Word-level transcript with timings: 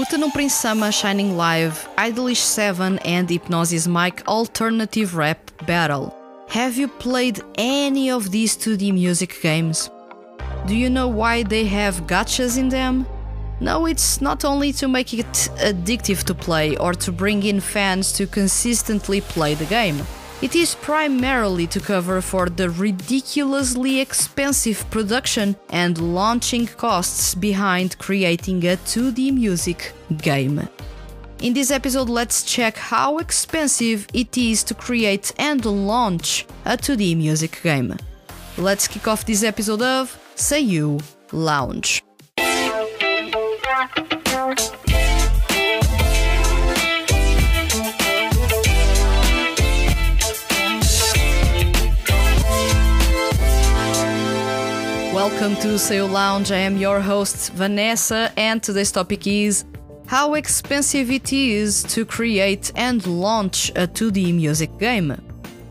Uta 0.00 0.16
no 0.16 0.30
Prince 0.30 0.54
Sama 0.54 0.90
Shining 0.90 1.36
Live, 1.36 1.86
Idolish 1.98 2.40
7 2.40 2.98
and 3.00 3.28
Hypnosis 3.28 3.86
Mic 3.86 4.26
Alternative 4.26 5.14
Rap 5.14 5.50
Battle. 5.66 6.16
Have 6.48 6.78
you 6.78 6.88
played 6.88 7.42
any 7.56 8.10
of 8.10 8.30
these 8.30 8.56
2D 8.56 8.94
music 8.94 9.38
games? 9.42 9.90
Do 10.66 10.74
you 10.74 10.88
know 10.88 11.06
why 11.06 11.42
they 11.42 11.66
have 11.66 12.06
gachas 12.06 12.56
in 12.56 12.70
them? 12.70 13.04
No, 13.60 13.84
it's 13.84 14.22
not 14.22 14.42
only 14.42 14.72
to 14.80 14.88
make 14.88 15.12
it 15.12 15.50
addictive 15.58 16.24
to 16.24 16.34
play 16.34 16.78
or 16.78 16.94
to 16.94 17.12
bring 17.12 17.42
in 17.42 17.60
fans 17.60 18.10
to 18.14 18.26
consistently 18.26 19.20
play 19.20 19.52
the 19.52 19.66
game. 19.66 20.00
It 20.42 20.56
is 20.56 20.74
primarily 20.74 21.66
to 21.66 21.80
cover 21.80 22.22
for 22.22 22.48
the 22.48 22.70
ridiculously 22.70 24.00
expensive 24.00 24.88
production 24.90 25.54
and 25.68 26.14
launching 26.14 26.66
costs 26.66 27.34
behind 27.34 27.98
creating 27.98 28.64
a 28.64 28.78
2D 28.78 29.34
music 29.34 29.92
game. 30.22 30.66
In 31.40 31.52
this 31.52 31.70
episode, 31.70 32.08
let's 32.08 32.42
check 32.42 32.78
how 32.78 33.18
expensive 33.18 34.06
it 34.14 34.38
is 34.38 34.64
to 34.64 34.74
create 34.74 35.30
and 35.38 35.62
launch 35.66 36.46
a 36.64 36.78
2D 36.78 37.18
music 37.18 37.60
game. 37.62 37.94
Let's 38.56 38.88
kick 38.88 39.08
off 39.08 39.26
this 39.26 39.42
episode 39.42 39.82
of 39.82 40.18
Seiyu 40.36 41.02
Lounge. 41.32 42.02
Welcome 55.40 55.62
to 55.62 55.78
Seiyu 55.78 56.06
Lounge. 56.06 56.52
I 56.52 56.58
am 56.58 56.76
your 56.76 57.00
host 57.00 57.54
Vanessa, 57.54 58.30
and 58.36 58.62
today's 58.62 58.92
topic 58.92 59.26
is 59.26 59.64
how 60.06 60.34
expensive 60.34 61.10
it 61.10 61.32
is 61.32 61.82
to 61.84 62.04
create 62.04 62.70
and 62.76 63.06
launch 63.06 63.70
a 63.70 63.88
2D 63.88 64.34
music 64.34 64.68
game. 64.78 65.16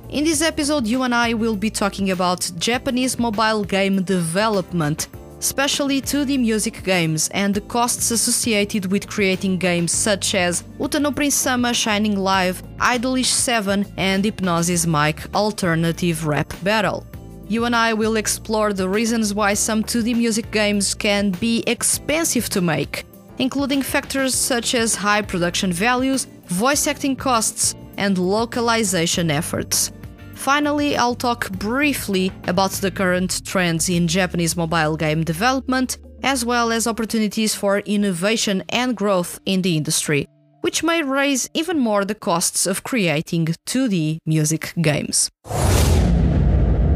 In 0.09 0.23
this 0.23 0.41
episode, 0.41 0.87
you 0.87 1.03
and 1.03 1.13
I 1.13 1.35
will 1.35 1.55
be 1.55 1.69
talking 1.69 2.09
about 2.09 2.49
Japanese 2.57 3.19
mobile 3.19 3.63
game 3.63 4.01
development, 4.01 5.07
especially 5.37 6.01
2D 6.01 6.39
music 6.39 6.83
games, 6.83 7.29
and 7.35 7.53
the 7.53 7.61
costs 7.61 8.09
associated 8.09 8.91
with 8.91 9.07
creating 9.07 9.59
games 9.59 9.91
such 9.91 10.33
as 10.33 10.63
Uta 10.79 10.99
no 10.99 11.11
Prince 11.11 11.35
Sama 11.35 11.75
Shining 11.75 12.17
Live, 12.17 12.63
Idolish 12.79 13.31
7, 13.31 13.85
and 13.97 14.25
Hypnosis 14.25 14.87
Mic 14.87 15.31
Alternative 15.35 16.25
Rap 16.25 16.51
Battle. 16.63 17.05
You 17.49 17.65
and 17.65 17.75
I 17.75 17.93
will 17.93 18.15
explore 18.15 18.73
the 18.73 18.87
reasons 18.87 19.33
why 19.33 19.55
some 19.55 19.83
2D 19.83 20.15
music 20.15 20.51
games 20.51 20.93
can 20.93 21.31
be 21.31 21.63
expensive 21.65 22.47
to 22.49 22.61
make, 22.61 23.05
including 23.39 23.81
factors 23.81 24.35
such 24.35 24.75
as 24.75 24.93
high 24.93 25.23
production 25.23 25.73
values, 25.73 26.27
voice 26.45 26.85
acting 26.85 27.15
costs, 27.15 27.73
and 27.97 28.19
localization 28.19 29.31
efforts. 29.31 29.91
Finally, 30.35 30.95
I'll 30.95 31.15
talk 31.15 31.49
briefly 31.53 32.31
about 32.47 32.69
the 32.73 32.91
current 32.91 33.43
trends 33.47 33.89
in 33.89 34.07
Japanese 34.07 34.55
mobile 34.55 34.95
game 34.95 35.23
development, 35.23 35.97
as 36.21 36.45
well 36.45 36.71
as 36.71 36.85
opportunities 36.85 37.55
for 37.55 37.79
innovation 37.79 38.63
and 38.69 38.95
growth 38.95 39.39
in 39.47 39.63
the 39.63 39.75
industry, 39.75 40.27
which 40.61 40.83
may 40.83 41.01
raise 41.01 41.49
even 41.55 41.79
more 41.79 42.05
the 42.05 42.13
costs 42.13 42.67
of 42.67 42.83
creating 42.83 43.47
2D 43.65 44.19
music 44.27 44.71
games 44.79 45.31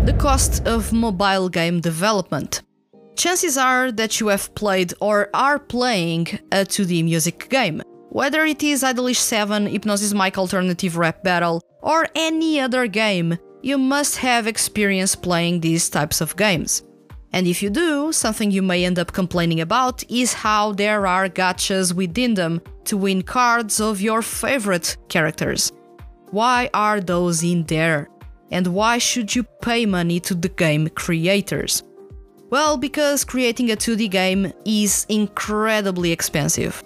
the 0.05 0.13
cost 0.13 0.67
of 0.67 0.91
mobile 0.91 1.47
game 1.47 1.79
development. 1.79 2.61
Chances 3.15 3.57
are 3.57 3.89
that 3.93 4.19
you 4.19 4.27
have 4.27 4.53
played 4.53 4.93
or 4.99 5.29
are 5.33 5.57
playing 5.57 6.27
a 6.51 6.65
2D 6.65 7.05
music 7.05 7.47
game. 7.49 7.81
Whether 8.09 8.43
it 8.43 8.61
is 8.61 8.83
Idolish 8.83 9.15
7, 9.15 9.65
Hypnosis 9.65 10.13
Mic 10.13 10.37
Alternative 10.37 10.97
Rap 10.97 11.23
Battle, 11.23 11.61
or 11.81 12.09
any 12.15 12.59
other 12.59 12.85
game, 12.87 13.37
you 13.61 13.77
must 13.77 14.17
have 14.17 14.45
experience 14.45 15.15
playing 15.15 15.61
these 15.61 15.89
types 15.89 16.19
of 16.19 16.35
games. 16.35 16.83
And 17.31 17.47
if 17.47 17.63
you 17.63 17.69
do, 17.69 18.11
something 18.11 18.51
you 18.51 18.61
may 18.61 18.83
end 18.83 18.99
up 18.99 19.13
complaining 19.13 19.61
about 19.61 20.03
is 20.11 20.33
how 20.33 20.73
there 20.73 21.07
are 21.07 21.29
gachas 21.29 21.93
within 21.93 22.33
them 22.33 22.61
to 22.85 22.97
win 22.97 23.21
cards 23.21 23.79
of 23.79 24.01
your 24.01 24.21
favorite 24.21 24.97
characters. 25.07 25.71
Why 26.31 26.69
are 26.73 26.99
those 26.99 27.41
in 27.41 27.63
there? 27.63 28.09
And 28.53 28.67
why 28.67 28.99
should 28.99 29.35
you 29.35 29.43
pay 29.63 29.87
money 29.87 30.19
to 30.19 30.35
the 30.35 30.47
game 30.47 30.87
creators? 30.89 31.81
Well, 32.51 32.77
because 32.77 33.25
creating 33.25 33.71
a 33.71 33.75
2D 33.75 34.11
game 34.11 34.53
is 34.63 35.07
incredibly 35.09 36.11
expensive. 36.11 36.83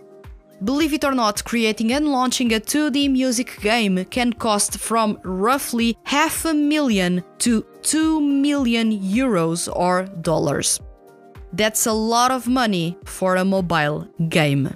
Believe 0.63 0.93
it 0.93 1.03
or 1.03 1.11
not, 1.11 1.43
creating 1.43 1.91
and 1.91 2.07
launching 2.07 2.53
a 2.53 2.61
2D 2.61 3.11
music 3.11 3.59
game 3.59 4.05
can 4.05 4.31
cost 4.31 4.79
from 4.79 5.19
roughly 5.25 5.97
half 6.03 6.45
a 6.45 6.53
million 6.53 7.21
to 7.39 7.65
2 7.81 8.21
million 8.21 8.89
euros 8.89 9.67
or 9.75 10.05
dollars. 10.21 10.79
That's 11.51 11.85
a 11.85 11.91
lot 11.91 12.31
of 12.31 12.47
money 12.47 12.97
for 13.03 13.35
a 13.35 13.43
mobile 13.43 14.07
game. 14.29 14.73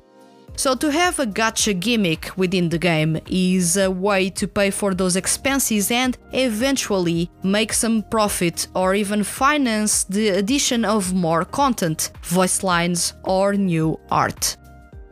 So, 0.55 0.75
to 0.75 0.91
have 0.91 1.19
a 1.19 1.25
gacha 1.25 1.79
gimmick 1.79 2.31
within 2.37 2.69
the 2.69 2.77
game 2.77 3.19
is 3.27 3.77
a 3.77 3.89
way 3.89 4.29
to 4.31 4.47
pay 4.47 4.69
for 4.69 4.93
those 4.93 5.15
expenses 5.15 5.89
and 5.89 6.17
eventually 6.33 7.31
make 7.41 7.73
some 7.73 8.03
profit 8.03 8.67
or 8.75 8.93
even 8.93 9.23
finance 9.23 10.03
the 10.03 10.29
addition 10.29 10.85
of 10.85 11.13
more 11.13 11.45
content, 11.45 12.11
voice 12.23 12.63
lines, 12.63 13.13
or 13.23 13.53
new 13.53 13.99
art. 14.11 14.57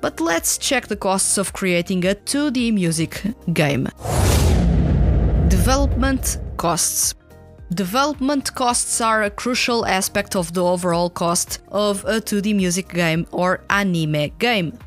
But 0.02 0.20
let's 0.20 0.58
check 0.58 0.88
the 0.88 0.96
costs 0.96 1.38
of 1.38 1.54
creating 1.54 2.06
a 2.06 2.16
2D 2.16 2.74
music 2.74 3.24
game. 3.52 3.88
Development 5.50 6.38
costs. 6.58 7.16
Development 7.74 8.54
costs 8.56 9.02
are 9.02 9.24
a 9.24 9.30
crucial 9.30 9.86
aspect 9.86 10.36
of 10.36 10.54
the 10.54 10.64
overall 10.64 11.10
cost 11.10 11.60
of 11.70 12.04
a 12.06 12.22
2D 12.22 12.56
music 12.56 12.90
game 12.90 13.28
or 13.32 13.62
anime 13.70 14.32
game. 14.40 14.78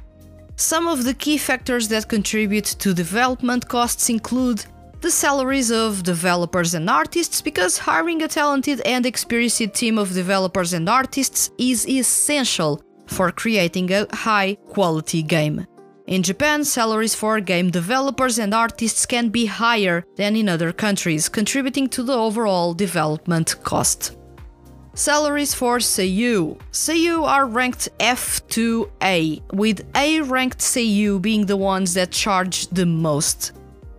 Some 0.62 0.86
of 0.86 1.02
the 1.02 1.12
key 1.12 1.38
factors 1.38 1.88
that 1.88 2.08
contribute 2.08 2.66
to 2.78 2.94
development 2.94 3.66
costs 3.66 4.08
include 4.08 4.64
the 5.00 5.10
salaries 5.10 5.72
of 5.72 6.04
developers 6.04 6.74
and 6.74 6.88
artists, 6.88 7.42
because 7.42 7.78
hiring 7.78 8.22
a 8.22 8.28
talented 8.28 8.80
and 8.82 9.04
experienced 9.04 9.74
team 9.74 9.98
of 9.98 10.14
developers 10.14 10.72
and 10.72 10.88
artists 10.88 11.50
is 11.58 11.88
essential 11.88 12.80
for 13.08 13.32
creating 13.32 13.90
a 13.92 14.06
high 14.14 14.56
quality 14.68 15.20
game. 15.24 15.66
In 16.06 16.22
Japan, 16.22 16.62
salaries 16.64 17.16
for 17.16 17.40
game 17.40 17.70
developers 17.72 18.38
and 18.38 18.54
artists 18.54 19.04
can 19.04 19.30
be 19.30 19.46
higher 19.46 20.04
than 20.14 20.36
in 20.36 20.48
other 20.48 20.72
countries, 20.72 21.28
contributing 21.28 21.88
to 21.88 22.04
the 22.04 22.14
overall 22.14 22.72
development 22.72 23.56
cost. 23.64 24.16
Salaries 24.94 25.54
for 25.54 25.78
seiyuu. 25.78 26.58
seiyuu 26.70 27.26
are 27.26 27.46
ranked 27.46 27.88
F 27.98 28.46
to 28.48 28.90
A, 29.02 29.40
with 29.50 29.86
A 29.94 30.20
ranked 30.20 30.58
seiyuu 30.58 31.20
being 31.20 31.46
the 31.46 31.56
ones 31.56 31.94
that 31.94 32.10
charge 32.10 32.66
the 32.66 32.84
most. 32.84 33.52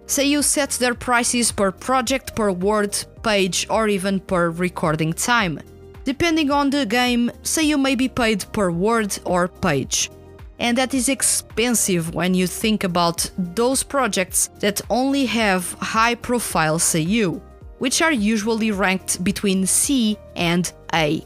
seiyuu 0.05 0.43
sets 0.43 0.77
their 0.77 0.93
prices 0.93 1.51
per 1.51 1.71
project, 1.71 2.35
per 2.35 2.51
word, 2.51 2.95
page, 3.23 3.65
or 3.71 3.87
even 3.87 4.19
per 4.19 4.51
recording 4.51 5.13
time. 5.13 5.59
Depending 6.05 6.51
on 6.51 6.69
the 6.69 6.85
game, 6.85 7.31
seiyuu 7.41 7.81
may 7.81 7.95
be 7.95 8.07
paid 8.07 8.45
per 8.51 8.69
word 8.69 9.17
or 9.25 9.47
page. 9.47 10.11
And 10.59 10.77
that 10.77 10.93
is 10.93 11.09
expensive 11.09 12.13
when 12.13 12.35
you 12.35 12.45
think 12.45 12.83
about 12.83 13.31
those 13.37 13.81
projects 13.81 14.49
that 14.59 14.81
only 14.91 15.25
have 15.25 15.73
high 15.81 16.13
profile 16.13 16.77
seiyuu 16.77 17.41
which 17.83 18.01
are 18.01 18.13
usually 18.13 18.71
ranked 18.71 19.21
between 19.25 19.65
C 19.65 20.17
and 20.37 20.71
A. 20.93 21.23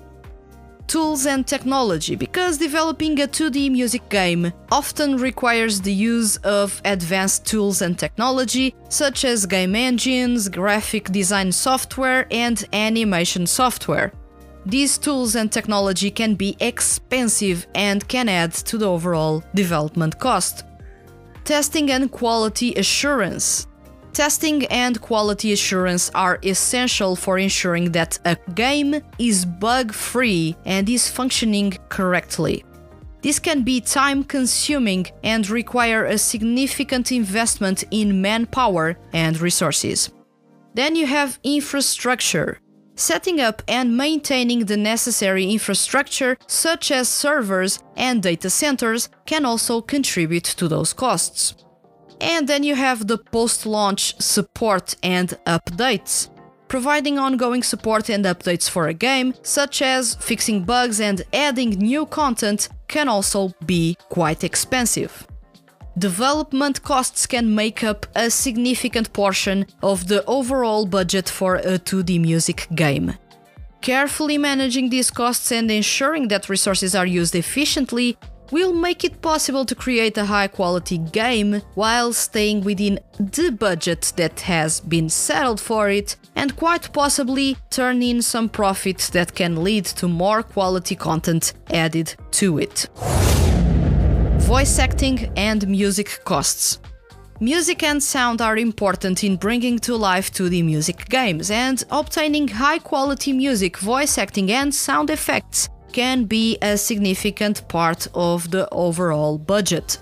Tools 0.88 1.26
and 1.26 1.46
technology, 1.46 2.16
because 2.16 2.58
developing 2.58 3.20
a 3.20 3.28
2D 3.28 3.70
music 3.70 4.08
game 4.10 4.54
often 4.72 5.18
requires 5.18 5.82
the 5.82 5.92
use 5.92 6.38
of 6.38 6.82
advanced 6.86 7.46
tools 7.46 7.82
and 7.82 8.00
technology, 8.00 8.74
such 8.88 9.26
as 9.26 9.46
game 9.46 9.76
engines, 9.76 10.48
graphic 10.48 11.12
design 11.12 11.52
software, 11.52 12.26
and 12.32 12.66
animation 12.72 13.46
software. 13.46 14.14
These 14.66 14.98
tools 14.98 15.36
and 15.36 15.52
technology 15.52 16.10
can 16.10 16.36
be 16.36 16.56
expensive 16.62 17.68
and 17.76 18.08
can 18.08 18.30
add 18.30 18.54
to 18.54 18.78
the 18.78 18.90
overall 18.90 19.44
development 19.54 20.20
cost. 20.20 20.64
Testing 21.44 21.92
and 21.92 22.12
quality 22.12 22.74
assurance. 22.76 23.68
Testing 24.18 24.66
and 24.72 25.00
quality 25.00 25.54
assurance 25.54 26.10
are 26.16 26.40
essential 26.42 27.16
for 27.16 27.38
ensuring 27.38 27.92
that 27.92 28.18
a 28.26 28.36
game 28.56 29.00
is 29.20 29.46
bug 29.46 29.94
free 29.94 30.56
and 30.66 30.90
is 30.90 31.08
functioning 31.08 31.78
correctly. 31.90 32.66
This 33.22 33.38
can 33.38 33.62
be 33.62 33.80
time 33.80 34.24
consuming 34.24 35.06
and 35.24 35.48
require 35.48 36.06
a 36.06 36.18
significant 36.18 37.12
investment 37.12 37.84
in 37.92 38.20
manpower 38.20 38.98
and 39.14 39.40
resources. 39.40 40.10
Then 40.74 40.96
you 40.96 41.06
have 41.06 41.38
infrastructure. 41.44 42.58
setting 42.96 43.40
up 43.40 43.62
and 43.68 43.96
maintaining 43.96 44.66
the 44.66 44.78
necessary 44.78 45.46
infrastructure, 45.52 46.36
such 46.48 46.90
as 46.90 47.08
servers 47.08 47.78
and 47.96 48.24
data 48.24 48.50
centers, 48.50 49.10
can 49.28 49.46
also 49.46 49.80
contribute 49.80 50.44
to 50.44 50.68
those 50.68 50.92
costs. 50.94 51.67
And 52.22 52.48
then 52.48 52.64
you 52.64 52.76
have 52.76 53.08
the 53.08 53.18
post 53.18 53.66
launch 53.66 54.20
support 54.22 54.96
and 55.04 55.38
updates. 55.46 56.30
Providing 56.68 57.18
ongoing 57.18 57.64
support 57.64 58.10
and 58.10 58.26
updates 58.26 58.70
for 58.70 58.88
a 58.88 58.94
game, 58.94 59.34
such 59.42 59.82
as 59.82 60.16
fixing 60.16 60.64
bugs 60.66 61.00
and 61.00 61.24
adding 61.32 61.70
new 61.70 62.06
content, 62.06 62.70
can 62.88 63.08
also 63.08 63.54
be 63.66 63.96
quite 64.10 64.44
expensive 64.44 65.28
development 65.98 66.84
costs 66.84 67.26
can 67.26 67.56
make 67.56 67.84
up 67.84 68.06
a 68.16 68.30
significant 68.30 69.12
portion 69.14 69.66
of 69.82 70.08
the 70.08 70.24
overall 70.26 70.86
budget 70.86 71.28
for 71.28 71.56
a 71.56 71.80
2D 71.80 72.22
music 72.22 72.68
game. 72.76 73.14
Carefully 73.82 74.38
managing 74.38 74.90
these 74.90 75.10
costs 75.12 75.52
and 75.52 75.72
ensuring 75.72 76.28
that 76.28 76.50
resources 76.50 76.94
are 76.96 77.06
used 77.06 77.36
efficiently 77.36 78.18
will 78.52 78.74
make 78.74 79.04
it 79.04 79.22
possible 79.22 79.66
to 79.66 79.76
create 79.76 80.18
a 80.18 80.26
high 80.26 80.48
quality 80.48 80.98
game 80.98 81.62
while 81.76 82.14
staying 82.14 82.64
within 82.64 83.00
the 83.20 83.52
budget 83.52 84.14
that 84.16 84.42
has 84.42 84.80
been 84.80 85.10
settled 85.10 85.60
for 85.60 85.90
it 85.90 86.16
and 86.36 86.56
quite 86.56 86.92
possibly 86.94 87.58
turn 87.70 88.02
in 88.02 88.22
some 88.22 88.50
profit 88.50 89.10
that 89.14 89.34
can 89.36 89.64
lead 89.64 89.86
to 89.86 90.08
more 90.08 90.44
quality 90.44 90.96
content 90.96 91.54
added 91.72 92.16
to 92.32 92.58
it 92.60 92.88
voice 94.48 94.80
acting 94.80 95.30
and 95.36 95.68
music 95.68 96.22
costs. 96.24 96.80
Music 97.42 97.84
and 97.84 98.02
sound 98.02 98.42
are 98.42 98.58
important 98.58 99.22
in 99.22 99.36
bringing 99.36 99.78
to 99.78 99.94
life 99.94 100.32
2D 100.32 100.64
music 100.64 101.10
games, 101.10 101.52
and 101.52 101.84
obtaining 101.92 102.48
high 102.48 102.80
quality 102.80 103.34
music, 103.34 103.78
voice 103.78 104.18
acting, 104.18 104.50
and 104.50 104.74
sound 104.74 105.10
effects 105.10 105.68
can 105.92 106.26
be 106.26 106.58
a 106.62 106.78
significant 106.78 107.68
part 107.68 108.08
of 108.14 108.52
the 108.52 108.68
overall 108.72 109.38
budget. 109.38 109.98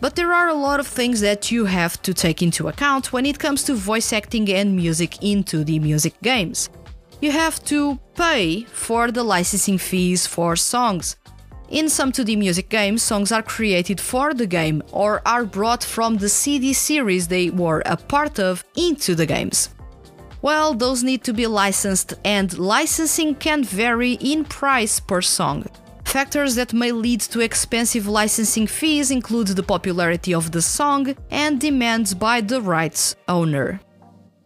But 0.00 0.16
there 0.16 0.32
are 0.32 0.48
a 0.48 0.54
lot 0.54 0.80
of 0.80 0.86
things 0.86 1.20
that 1.20 1.50
you 1.50 1.66
have 1.66 2.00
to 2.02 2.14
take 2.14 2.42
into 2.42 2.68
account 2.68 3.12
when 3.12 3.26
it 3.26 3.38
comes 3.38 3.62
to 3.64 3.74
voice 3.74 4.12
acting 4.12 4.50
and 4.50 4.74
music 4.74 5.22
in 5.22 5.44
2D 5.44 5.80
music 5.80 6.14
games. 6.22 6.70
You 7.20 7.32
have 7.32 7.62
to 7.64 7.98
pay 8.14 8.62
for 8.72 9.10
the 9.10 9.22
licensing 9.22 9.76
fees 9.76 10.26
for 10.26 10.56
songs, 10.56 11.16
in 11.70 11.88
some 11.88 12.10
2D 12.10 12.36
music 12.36 12.68
games, 12.68 13.00
songs 13.00 13.30
are 13.30 13.44
created 13.44 14.00
for 14.00 14.34
the 14.34 14.46
game 14.46 14.82
or 14.90 15.22
are 15.24 15.44
brought 15.44 15.84
from 15.84 16.16
the 16.16 16.28
CD 16.28 16.72
series 16.72 17.28
they 17.28 17.48
were 17.48 17.80
a 17.86 17.96
part 17.96 18.40
of 18.40 18.64
into 18.76 19.14
the 19.14 19.24
games. 19.24 19.68
Well, 20.42 20.74
those 20.74 21.02
need 21.02 21.22
to 21.24 21.34
be 21.34 21.46
licensed, 21.46 22.14
and 22.24 22.56
licensing 22.58 23.34
can 23.34 23.62
vary 23.62 24.14
in 24.14 24.44
price 24.44 24.98
per 24.98 25.20
song. 25.20 25.66
Factors 26.04 26.54
that 26.54 26.72
may 26.72 26.92
lead 26.92 27.20
to 27.20 27.40
expensive 27.40 28.08
licensing 28.08 28.66
fees 28.66 29.10
include 29.10 29.48
the 29.48 29.62
popularity 29.62 30.34
of 30.34 30.50
the 30.50 30.62
song 30.62 31.14
and 31.30 31.60
demands 31.60 32.14
by 32.14 32.40
the 32.40 32.60
rights 32.60 33.14
owner. 33.28 33.80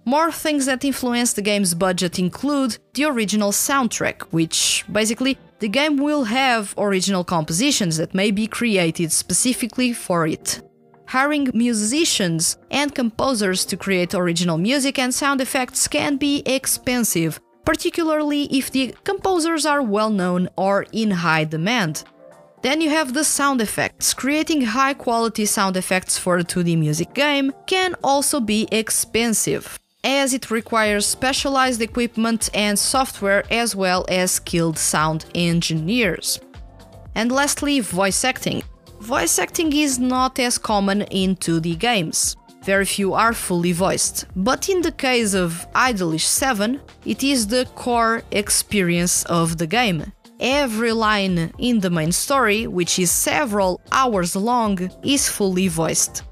More 0.04 0.30
things 0.30 0.66
that 0.66 0.84
influence 0.84 1.32
the 1.32 1.40
game's 1.40 1.72
budget 1.72 2.18
include 2.18 2.76
the 2.92 3.04
original 3.04 3.52
soundtrack, 3.52 4.20
which 4.32 4.84
basically 4.92 5.38
the 5.60 5.68
game 5.68 5.96
will 5.96 6.24
have 6.24 6.74
original 6.76 7.24
compositions 7.24 7.96
that 7.96 8.14
may 8.14 8.30
be 8.30 8.46
created 8.46 9.12
specifically 9.12 9.94
for 9.94 10.26
it. 10.26 10.60
Hiring 11.06 11.50
musicians 11.54 12.56
and 12.70 12.94
composers 12.94 13.64
to 13.66 13.76
create 13.76 14.14
original 14.14 14.58
music 14.58 14.98
and 14.98 15.14
sound 15.14 15.40
effects 15.40 15.86
can 15.86 16.16
be 16.16 16.42
expensive, 16.46 17.40
particularly 17.64 18.44
if 18.44 18.70
the 18.70 18.94
composers 19.04 19.66
are 19.66 19.82
well 19.82 20.10
known 20.10 20.48
or 20.56 20.86
in 20.92 21.10
high 21.10 21.44
demand. 21.44 22.04
Then 22.62 22.80
you 22.80 22.88
have 22.88 23.12
the 23.12 23.24
sound 23.24 23.60
effects. 23.60 24.14
Creating 24.14 24.62
high 24.62 24.94
quality 24.94 25.44
sound 25.44 25.76
effects 25.76 26.16
for 26.16 26.38
a 26.38 26.44
2D 26.44 26.78
music 26.78 27.12
game 27.12 27.52
can 27.66 27.94
also 28.02 28.40
be 28.40 28.66
expensive 28.72 29.78
as 30.02 30.32
it 30.34 30.50
requires 30.50 31.06
specialized 31.06 31.80
equipment 31.82 32.48
and 32.54 32.78
software 32.78 33.44
as 33.50 33.76
well 33.76 34.04
as 34.08 34.32
skilled 34.32 34.78
sound 34.78 35.26
engineers. 35.34 36.40
And 37.14 37.30
lastly, 37.30 37.80
voice 37.80 38.24
acting. 38.24 38.62
Voice 39.04 39.38
acting 39.38 39.70
is 39.74 39.98
not 39.98 40.38
as 40.38 40.56
common 40.56 41.02
in 41.02 41.36
2D 41.36 41.78
games. 41.78 42.36
Very 42.62 42.86
few 42.86 43.12
are 43.12 43.34
fully 43.34 43.72
voiced, 43.72 44.24
but 44.34 44.70
in 44.70 44.80
the 44.80 44.92
case 44.92 45.34
of 45.34 45.66
Idolish 45.74 46.24
7, 46.24 46.80
it 47.04 47.22
is 47.22 47.46
the 47.46 47.66
core 47.74 48.22
experience 48.30 49.22
of 49.24 49.58
the 49.58 49.66
game. 49.66 50.10
Every 50.40 50.92
line 50.92 51.52
in 51.58 51.80
the 51.80 51.90
main 51.90 52.12
story, 52.12 52.66
which 52.66 52.98
is 52.98 53.10
several 53.10 53.82
hours 53.92 54.34
long, 54.34 54.90
is 55.02 55.28
fully 55.28 55.68
voiced. 55.68 56.22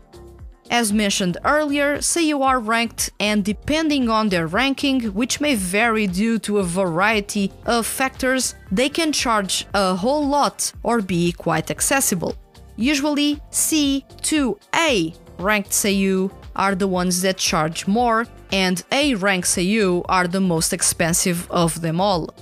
As 0.70 0.94
mentioned 0.94 1.36
earlier, 1.44 1.98
seiyuu 1.98 2.42
are 2.42 2.58
ranked 2.58 3.10
and 3.20 3.44
depending 3.44 4.08
on 4.08 4.30
their 4.30 4.46
ranking, 4.46 5.12
which 5.12 5.42
may 5.42 5.56
vary 5.56 6.06
due 6.06 6.38
to 6.38 6.60
a 6.60 6.62
variety 6.62 7.52
of 7.66 7.86
factors, 7.86 8.54
they 8.70 8.88
can 8.88 9.12
charge 9.12 9.66
a 9.74 9.94
whole 9.94 10.26
lot 10.26 10.72
or 10.82 11.02
be 11.02 11.32
quite 11.32 11.70
accessible. 11.70 12.34
Usually 12.76 13.40
C 13.50 14.04
to 14.22 14.58
A 14.74 15.14
ranked 15.38 15.70
Seiyuu 15.70 16.30
are 16.56 16.74
the 16.74 16.86
ones 16.86 17.22
that 17.22 17.36
charge 17.36 17.86
more, 17.86 18.26
and 18.52 18.82
A 18.92 19.14
rank 19.14 19.44
Seiyuu 19.44 20.04
are 20.08 20.26
the 20.26 20.40
most 20.40 20.72
expensive 20.72 21.50
of 21.50 21.80
them 21.80 22.00
all. 22.00 22.34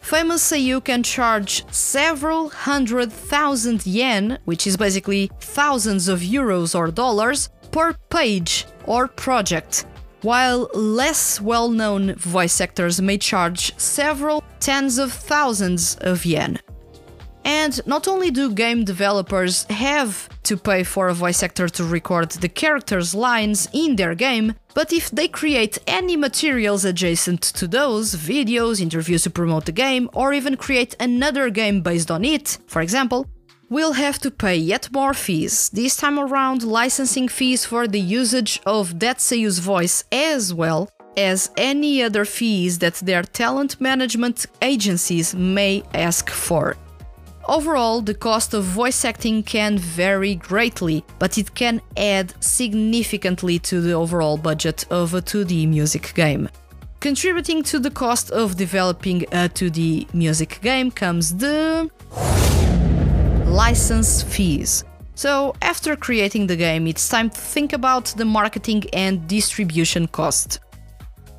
Famous 0.00 0.50
Seiyuu 0.50 0.82
can 0.84 1.02
charge 1.02 1.64
several 1.72 2.48
hundred 2.48 3.12
thousand 3.12 3.86
yen, 3.86 4.38
which 4.44 4.66
is 4.66 4.76
basically 4.76 5.30
thousands 5.40 6.08
of 6.08 6.20
euros 6.20 6.74
or 6.74 6.90
dollars, 6.90 7.50
per 7.70 7.92
page 8.08 8.66
or 8.86 9.06
project, 9.06 9.86
while 10.22 10.68
less 10.74 11.40
well 11.40 11.68
known 11.68 12.14
voice 12.16 12.60
actors 12.60 13.00
may 13.00 13.18
charge 13.18 13.78
several 13.78 14.42
tens 14.58 14.98
of 14.98 15.12
thousands 15.12 15.96
of 16.00 16.24
yen. 16.24 16.58
And 17.44 17.80
not 17.86 18.06
only 18.06 18.30
do 18.30 18.52
game 18.52 18.84
developers 18.84 19.64
have 19.64 20.28
to 20.44 20.56
pay 20.56 20.82
for 20.82 21.08
a 21.08 21.14
voice 21.14 21.42
actor 21.42 21.68
to 21.68 21.84
record 21.84 22.30
the 22.30 22.48
character's 22.48 23.14
lines 23.14 23.68
in 23.72 23.96
their 23.96 24.14
game, 24.14 24.54
but 24.74 24.92
if 24.92 25.10
they 25.10 25.28
create 25.28 25.78
any 25.86 26.16
materials 26.16 26.84
adjacent 26.84 27.42
to 27.42 27.66
those, 27.66 28.14
videos, 28.14 28.80
interviews 28.80 29.22
to 29.24 29.30
promote 29.30 29.66
the 29.66 29.72
game, 29.72 30.08
or 30.12 30.32
even 30.32 30.56
create 30.56 30.94
another 31.00 31.50
game 31.50 31.80
based 31.80 32.10
on 32.10 32.24
it, 32.24 32.58
for 32.66 32.82
example, 32.82 33.26
will 33.68 33.92
have 33.92 34.18
to 34.18 34.30
pay 34.30 34.56
yet 34.56 34.92
more 34.92 35.14
fees, 35.14 35.70
this 35.70 35.96
time 35.96 36.18
around 36.18 36.62
licensing 36.64 37.28
fees 37.28 37.64
for 37.64 37.86
the 37.86 38.00
usage 38.00 38.60
of 38.66 38.98
that 38.98 39.18
Seiyuu's 39.18 39.60
voice 39.60 40.04
as 40.10 40.52
well 40.52 40.90
as 41.16 41.50
any 41.56 42.02
other 42.02 42.24
fees 42.24 42.78
that 42.78 42.94
their 42.94 43.22
talent 43.22 43.80
management 43.80 44.46
agencies 44.60 45.34
may 45.34 45.82
ask 45.94 46.30
for. 46.30 46.76
Overall, 47.50 48.00
the 48.00 48.14
cost 48.14 48.54
of 48.54 48.62
voice 48.62 49.04
acting 49.04 49.42
can 49.42 49.76
vary 49.76 50.36
greatly, 50.36 51.04
but 51.18 51.36
it 51.36 51.52
can 51.56 51.82
add 51.96 52.32
significantly 52.38 53.58
to 53.58 53.80
the 53.80 53.92
overall 53.92 54.36
budget 54.36 54.86
of 54.88 55.14
a 55.14 55.20
2D 55.20 55.66
music 55.66 56.12
game. 56.14 56.48
Contributing 57.00 57.64
to 57.64 57.80
the 57.80 57.90
cost 57.90 58.30
of 58.30 58.56
developing 58.56 59.24
a 59.32 59.48
2D 59.48 60.14
music 60.14 60.60
game 60.62 60.92
comes 60.92 61.34
the 61.38 61.90
license 63.46 64.22
fees. 64.22 64.84
So, 65.16 65.56
after 65.60 65.96
creating 65.96 66.46
the 66.46 66.54
game, 66.56 66.86
it's 66.86 67.08
time 67.08 67.30
to 67.30 67.40
think 67.40 67.72
about 67.72 68.14
the 68.16 68.24
marketing 68.24 68.84
and 68.92 69.26
distribution 69.26 70.06
cost. 70.06 70.60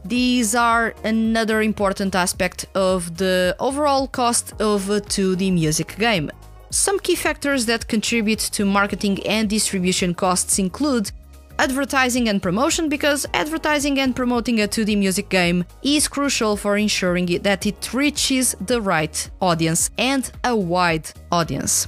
These 0.04 0.56
are 0.56 0.96
another 1.04 1.62
important 1.62 2.16
aspect 2.16 2.66
of 2.74 3.18
the 3.18 3.56
overall 3.60 4.08
cost 4.08 4.60
of 4.60 4.90
a 4.90 5.00
2D 5.00 5.54
music 5.54 5.96
game. 5.98 6.32
Some 6.72 7.00
key 7.00 7.16
factors 7.16 7.66
that 7.68 7.88
contribute 7.88 8.40
to 8.40 8.66
marketing 8.66 9.26
and 9.28 9.50
distribution 9.50 10.16
costs 10.16 10.58
include 10.58 11.12
advertising 11.60 12.30
and 12.30 12.42
promotion 12.42 12.90
because 12.90 13.28
advertising 13.34 14.00
and 14.00 14.16
promoting 14.16 14.62
a 14.62 14.68
2D 14.68 14.98
music 14.98 15.30
game 15.30 15.66
is 15.84 16.08
crucial 16.08 16.58
for 16.58 16.78
ensuring 16.78 17.28
that 17.44 17.68
it 17.68 17.94
reaches 17.94 18.56
the 18.66 18.82
right 18.82 19.30
audience 19.40 19.92
and 20.00 20.32
a 20.44 20.56
wide 20.56 21.12
audience. 21.32 21.88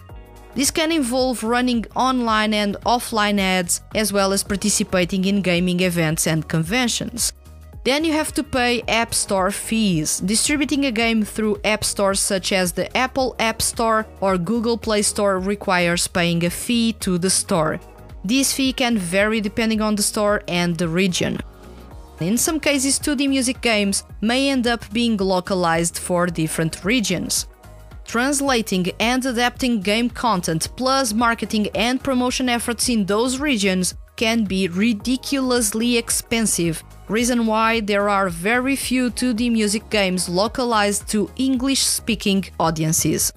This 0.53 0.70
can 0.70 0.91
involve 0.91 1.43
running 1.43 1.86
online 1.96 2.53
and 2.53 2.75
offline 2.86 3.39
ads, 3.39 3.82
as 3.96 4.13
well 4.13 4.34
as 4.34 4.43
participating 4.43 5.25
in 5.25 5.41
gaming 5.41 5.79
events 5.79 6.27
and 6.27 6.48
conventions. 6.48 7.34
Then 7.84 8.06
you 8.06 8.13
have 8.13 8.34
to 8.36 8.44
pay 8.44 8.82
App 8.88 9.13
Store 9.13 9.52
fees. 9.52 10.20
Distributing 10.20 10.86
a 10.86 10.92
game 10.92 11.24
through 11.24 11.60
app 11.66 11.84
stores 11.84 12.22
such 12.22 12.54
as 12.54 12.72
the 12.72 12.96
Apple 12.96 13.36
App 13.40 13.62
Store 13.62 14.06
or 14.22 14.38
Google 14.38 14.78
Play 14.78 15.02
Store 15.02 15.38
requires 15.38 16.08
paying 16.08 16.46
a 16.46 16.50
fee 16.50 16.94
to 17.02 17.18
the 17.18 17.30
store. 17.30 17.82
This 18.24 18.54
fee 18.54 18.72
can 18.72 18.98
vary 18.98 19.42
depending 19.42 19.82
on 19.82 19.96
the 19.96 20.04
store 20.04 20.44
and 20.48 20.78
the 20.78 20.88
region. 20.88 21.40
In 22.22 22.38
some 22.38 22.60
cases, 22.60 23.00
2D 23.00 23.28
music 23.28 23.60
games 23.60 24.06
may 24.22 24.50
end 24.50 24.66
up 24.66 24.90
being 24.94 25.18
localized 25.18 25.98
for 25.98 26.25
different 26.28 26.86
regions. 26.86 27.48
Translating 28.06 28.92
and 29.00 29.25
adapting 29.25 29.82
game 29.82 30.10
content 30.10 30.70
plus 30.78 31.12
marketing 31.12 31.68
and 31.75 32.02
promotion 32.02 32.48
efforts 32.48 32.88
in 32.88 33.06
those 33.06 33.40
regions 33.40 33.96
can 34.15 34.43
be 34.43 34.67
ridiculously 34.67 35.98
expensive, 35.98 36.84
reason 37.08 37.46
why 37.46 37.79
there 37.79 38.10
are 38.10 38.29
very 38.29 38.75
few 38.75 39.10
2D 39.10 39.51
music 39.51 39.89
games 39.89 40.29
localized 40.29 41.08
to 41.10 41.29
English 41.36 41.82
speaking 41.82 42.46
audiences. 42.60 43.34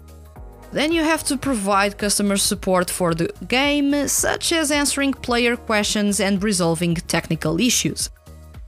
Then 0.73 0.93
you 0.93 1.03
have 1.03 1.25
to 1.25 1.37
provide 1.37 1.97
customer 1.97 2.37
support 2.37 2.91
for 2.91 3.15
the 3.15 3.33
game, 3.49 4.09
such 4.09 4.53
as 4.53 4.71
answering 4.71 5.13
player 5.13 5.57
questions 5.57 6.21
and 6.21 6.43
resolving 6.43 6.95
technical 6.95 7.61
issues. 7.61 8.11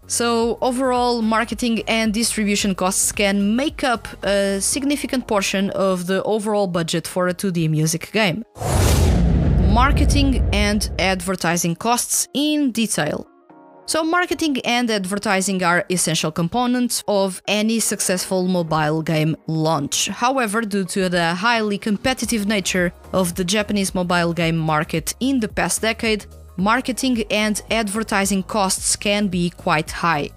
So, 0.06 0.56
overall, 0.62 1.20
marketing 1.20 1.82
and 1.86 2.14
distribution 2.14 2.74
costs 2.74 3.12
can 3.12 3.54
make 3.56 3.84
up 3.84 4.08
a 4.24 4.58
significant 4.58 5.26
portion 5.26 5.68
of 5.70 6.06
the 6.06 6.22
overall 6.22 6.66
budget 6.66 7.06
for 7.06 7.28
a 7.28 7.34
2D 7.34 7.68
music 7.68 8.10
game. 8.10 8.42
Marketing 9.68 10.48
and 10.52 10.90
advertising 10.98 11.76
costs 11.76 12.26
in 12.32 12.72
detail. 12.72 13.26
So, 13.84 14.02
marketing 14.02 14.60
and 14.64 14.90
advertising 14.90 15.62
are 15.62 15.84
essential 15.90 16.32
components 16.32 17.04
of 17.06 17.42
any 17.46 17.78
successful 17.78 18.48
mobile 18.48 19.02
game 19.02 19.37
launch. 19.46 20.08
However, 20.08 20.62
due 20.62 20.84
to 20.87 21.08
the 21.08 21.34
highly 21.34 21.78
competitive 21.78 22.46
nature 22.46 22.92
of 23.12 23.34
the 23.34 23.44
Japanese 23.44 23.94
mobile 23.94 24.32
game 24.32 24.56
market 24.56 25.14
in 25.20 25.38
the 25.38 25.48
past 25.48 25.82
decade, 25.82 26.26
marketing 26.56 27.25
and 27.30 27.62
advertising 27.70 28.42
costs 28.42 28.96
can 28.96 29.28
be 29.28 29.50
quite 29.50 29.90
high. 29.90 30.30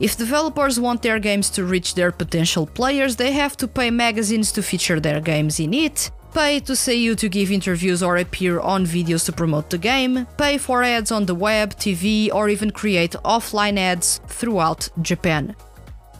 If 0.00 0.16
developers 0.16 0.78
want 0.78 1.02
their 1.02 1.18
games 1.18 1.50
to 1.50 1.64
reach 1.64 1.94
their 1.94 2.12
potential 2.12 2.66
players, 2.66 3.16
they 3.16 3.32
have 3.32 3.56
to 3.56 3.66
pay 3.66 3.90
magazines 3.90 4.52
to 4.52 4.62
feature 4.62 5.00
their 5.00 5.20
games 5.20 5.58
in 5.58 5.74
it, 5.74 6.10
pay 6.38 6.60
to 6.60 6.74
seiyuu 6.74 7.16
to 7.16 7.28
give 7.28 7.50
interviews 7.50 8.00
or 8.00 8.16
appear 8.16 8.60
on 8.60 8.86
videos 8.86 9.24
to 9.26 9.32
promote 9.32 9.70
the 9.70 9.78
game, 9.92 10.24
pay 10.36 10.56
for 10.56 10.84
ads 10.84 11.10
on 11.10 11.26
the 11.26 11.34
web, 11.34 11.74
TV, 11.74 12.32
or 12.32 12.48
even 12.48 12.70
create 12.70 13.16
offline 13.24 13.76
ads 13.76 14.20
throughout 14.28 14.88
Japan. 15.02 15.56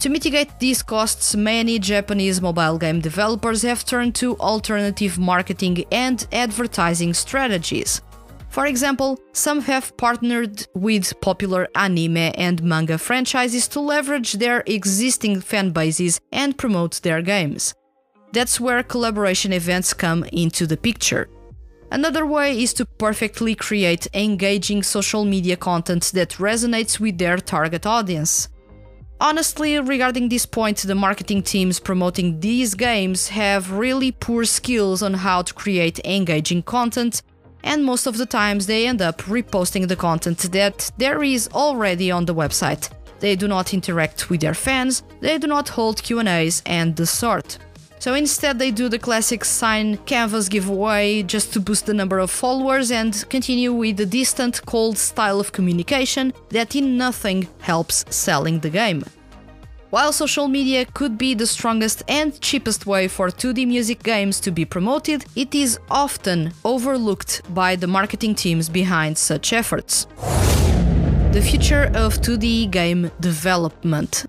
To 0.01 0.09
mitigate 0.09 0.59
these 0.59 0.83
costs, 0.83 1.37
many 1.37 1.79
Japanese 1.79 2.41
mobile 2.41 2.79
game 2.79 3.01
developers 3.01 3.63
have 3.63 3.85
turned 3.85 4.17
to 4.17 4.37
alternative 4.39 5.21
marketing 5.21 5.85
and 5.93 6.27
advertising 6.33 7.15
strategies. 7.15 8.03
For 8.49 8.67
example, 8.67 9.21
some 9.33 9.61
have 9.73 9.97
partnered 9.97 10.67
with 10.75 11.21
popular 11.21 11.69
anime 11.77 12.33
and 12.47 12.61
manga 12.63 12.99
franchises 12.99 13.69
to 13.69 13.81
leverage 13.81 14.33
their 14.33 14.65
existing 14.67 15.43
fan 15.43 15.71
bases 15.71 16.21
and 16.33 16.59
promote 16.59 17.03
their 17.03 17.23
games. 17.23 17.75
That's 18.33 18.61
where 18.61 18.83
collaboration 18.83 19.53
events 19.53 19.95
come 19.95 20.25
into 20.33 20.67
the 20.67 20.77
picture. 20.77 21.29
Another 21.91 22.27
way 22.27 22.63
is 22.63 22.75
to 22.75 22.85
perfectly 22.85 23.55
create 23.55 24.07
engaging 24.13 24.83
social 24.83 25.25
media 25.25 25.57
content 25.57 26.11
that 26.15 26.31
resonates 26.33 27.01
with 27.01 27.17
their 27.17 27.39
target 27.39 27.87
audience. 27.87 28.49
Honestly, 29.21 29.81
regarding 29.81 30.29
this 30.29 30.47
point, 30.47 30.79
the 30.79 30.95
marketing 30.95 31.43
teams 31.43 31.81
promoting 31.81 32.39
these 32.39 32.75
games 32.75 33.29
have 33.29 33.73
really 33.73 34.13
poor 34.13 34.45
skills 34.45 35.03
on 35.03 35.15
how 35.15 35.43
to 35.43 35.55
create 35.55 35.99
engaging 36.05 36.63
content, 36.63 37.23
and 37.65 37.85
most 37.85 38.07
of 38.07 38.17
the 38.19 38.27
times 38.27 38.67
they 38.67 38.87
end 38.87 39.03
up 39.03 39.23
reposting 39.23 39.89
the 39.89 39.97
content 39.97 40.39
that 40.53 40.91
there 40.99 41.23
is 41.23 41.49
already 41.53 42.11
on 42.11 42.27
the 42.27 42.35
website. 42.35 42.91
They 43.19 43.35
do 43.35 43.49
not 43.49 43.75
interact 43.75 44.31
with 44.31 44.41
their 44.41 44.55
fans, 44.55 45.03
they 45.21 45.39
do 45.39 45.49
not 45.49 45.71
hold 45.71 46.03
Q&As 46.03 46.63
and 46.67 46.95
the 46.95 47.07
sort. 47.07 47.59
So 48.09 48.15
instead, 48.15 48.59
they 48.59 48.71
do 48.71 48.89
the 48.89 48.99
classic 48.99 49.45
sign 49.45 49.99
canvas 50.07 50.49
giveaway 50.49 51.23
just 51.23 51.53
to 51.53 51.61
boost 51.61 51.85
the 51.85 51.93
number 51.93 52.19
of 52.19 52.31
followers 52.31 52.91
and 52.91 53.13
continue 53.29 53.71
with 53.71 53.99
the 53.99 54.07
distant, 54.07 54.65
cold 54.65 54.97
style 54.97 55.39
of 55.39 55.53
communication 55.53 56.33
that 56.49 56.75
in 56.75 56.97
nothing 56.97 57.49
helps 57.61 58.07
selling 58.09 58.61
the 58.61 58.71
game. 58.71 59.05
While 59.91 60.15
social 60.15 60.49
media 60.49 60.87
could 60.87 61.19
be 61.19 61.35
the 61.35 61.47
strongest 61.47 62.03
and 62.09 62.41
cheapest 62.41 62.87
way 62.87 63.09
for 63.09 63.29
2D 63.29 63.67
music 63.67 64.03
games 64.03 64.41
to 64.41 64.51
be 64.53 64.65
promoted, 64.65 65.27
it 65.37 65.55
is 65.55 65.79
often 65.91 66.55
overlooked 66.65 67.43
by 67.53 67.77
the 67.77 67.89
marketing 67.89 68.35
teams 68.35 68.71
behind 68.71 69.19
such 69.19 69.53
efforts. 69.53 70.07
The 71.33 71.43
future 71.47 71.91
of 71.95 72.23
2D 72.23 72.71
game 72.71 73.11
development. 73.21 74.25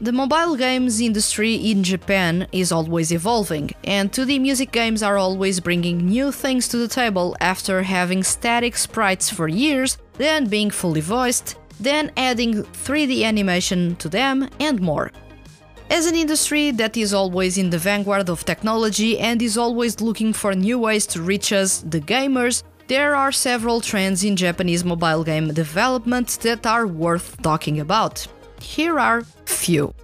The 0.00 0.12
mobile 0.12 0.54
games 0.54 1.00
industry 1.00 1.56
in 1.56 1.82
Japan 1.82 2.46
is 2.52 2.70
always 2.70 3.10
evolving, 3.10 3.72
and 3.82 4.12
2D 4.12 4.40
music 4.40 4.70
games 4.70 5.02
are 5.02 5.18
always 5.18 5.58
bringing 5.58 6.06
new 6.06 6.30
things 6.30 6.68
to 6.68 6.76
the 6.76 6.86
table 6.86 7.36
after 7.40 7.82
having 7.82 8.22
static 8.22 8.76
sprites 8.76 9.28
for 9.28 9.48
years, 9.48 9.98
then 10.12 10.46
being 10.46 10.70
fully 10.70 11.00
voiced, 11.00 11.56
then 11.80 12.12
adding 12.16 12.62
3D 12.62 13.24
animation 13.24 13.96
to 13.96 14.08
them, 14.08 14.48
and 14.60 14.80
more. 14.80 15.10
As 15.90 16.06
an 16.06 16.14
industry 16.14 16.70
that 16.70 16.96
is 16.96 17.12
always 17.12 17.58
in 17.58 17.70
the 17.70 17.78
vanguard 17.78 18.28
of 18.30 18.44
technology 18.44 19.18
and 19.18 19.42
is 19.42 19.58
always 19.58 20.00
looking 20.00 20.32
for 20.32 20.54
new 20.54 20.78
ways 20.78 21.08
to 21.08 21.22
reach 21.22 21.52
us, 21.52 21.82
the 21.84 22.00
gamers, 22.00 22.62
there 22.86 23.16
are 23.16 23.32
several 23.32 23.80
trends 23.80 24.22
in 24.22 24.36
Japanese 24.36 24.84
mobile 24.84 25.24
game 25.24 25.52
development 25.52 26.38
that 26.42 26.64
are 26.66 26.86
worth 26.86 27.42
talking 27.42 27.80
about. 27.80 28.28
Here 28.60 28.98
are 28.98 29.22
few. 29.44 29.94